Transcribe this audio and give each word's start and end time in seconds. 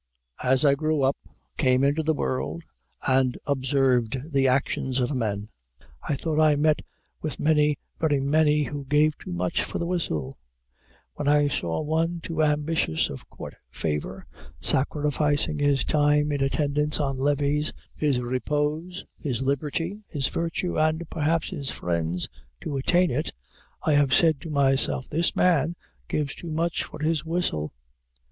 As 0.41 0.65
I 0.65 0.73
grew 0.73 1.03
up, 1.03 1.15
came 1.57 1.83
into 1.83 2.01
the 2.01 2.15
world, 2.15 2.63
and 3.07 3.37
observed 3.45 4.31
the 4.33 4.47
actions 4.47 4.99
of 4.99 5.13
men, 5.13 5.49
I 6.09 6.15
thought 6.15 6.39
I 6.41 6.55
met 6.55 6.81
with 7.21 7.39
many, 7.39 7.77
very 7.99 8.19
many, 8.19 8.63
who 8.63 8.83
gave 8.85 9.15
too 9.19 9.31
much 9.31 9.61
for 9.61 9.77
the 9.77 9.85
whistle. 9.85 10.39
When 11.13 11.27
I 11.27 11.47
saw 11.49 11.81
one 11.81 12.19
too 12.19 12.41
ambitious 12.41 13.11
of 13.11 13.29
court 13.29 13.53
favor, 13.69 14.25
sacrificing 14.59 15.59
his 15.59 15.85
time 15.85 16.31
in 16.31 16.41
attendance 16.41 16.99
on 16.99 17.19
levees, 17.19 17.71
his 17.93 18.21
repose, 18.21 19.05
his 19.19 19.43
liberty, 19.43 20.01
his 20.07 20.29
virtue, 20.29 20.79
and 20.79 21.07
perhaps 21.11 21.51
his 21.51 21.69
friends, 21.69 22.27
to 22.61 22.75
attain 22.75 23.11
it, 23.11 23.33
I 23.83 23.93
have 23.93 24.15
said 24.15 24.41
to 24.41 24.49
myself, 24.49 25.07
This 25.07 25.35
man 25.35 25.75
gives 26.07 26.33
too 26.33 26.49
much 26.49 26.83
for 26.85 27.03
his 27.03 27.23
whistle. 27.23 27.71